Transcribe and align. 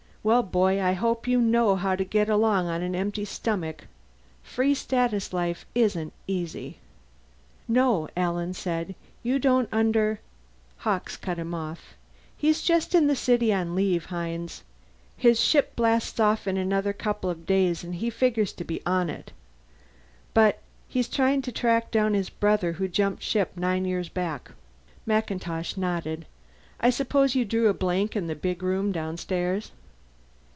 "Well, 0.23 0.43
boy, 0.43 0.79
I 0.79 0.93
hope 0.93 1.27
you 1.27 1.41
know 1.41 1.75
how 1.75 1.95
to 1.95 2.03
get 2.05 2.29
along 2.29 2.67
on 2.67 2.83
an 2.83 2.93
empty 2.93 3.25
stomach. 3.25 3.87
Free 4.43 4.75
Status 4.75 5.33
life 5.33 5.65
isn't 5.73 6.13
easy." 6.27 6.77
"No," 7.67 8.07
Alan 8.15 8.53
said. 8.53 8.93
"You 9.23 9.39
don't 9.39 9.67
under" 9.71 10.19
Hawkes 10.85 11.17
cut 11.17 11.39
him 11.39 11.55
off. 11.55 11.95
"He's 12.37 12.61
just 12.61 12.93
in 12.93 13.07
the 13.07 13.15
city 13.15 13.51
on 13.51 13.73
leave, 13.73 14.05
Hines. 14.13 14.61
His 15.17 15.39
ship 15.39 15.75
blasts 15.75 16.19
off 16.19 16.47
in 16.47 16.55
a 16.71 16.93
couple 16.93 17.31
of 17.31 17.47
days 17.47 17.83
and 17.83 17.95
he 17.95 18.11
figures 18.11 18.53
to 18.53 18.63
be 18.63 18.79
on 18.85 19.09
it. 19.09 19.31
But 20.35 20.61
he's 20.87 21.09
trying 21.09 21.41
to 21.41 21.51
track 21.51 21.89
down 21.89 22.13
his 22.13 22.29
brother, 22.29 22.73
who 22.73 22.87
jumped 22.87 23.23
ship 23.23 23.53
nine 23.57 23.85
years 23.85 24.07
back." 24.07 24.51
MacIntosh 25.07 25.77
nodded. 25.77 26.27
"I 26.79 26.91
suppose 26.91 27.33
you 27.33 27.43
drew 27.43 27.69
a 27.69 27.73
blank 27.73 28.15
in 28.15 28.27
the 28.27 28.35
big 28.35 28.61
room 28.61 28.91
downstairs?" 28.91 29.71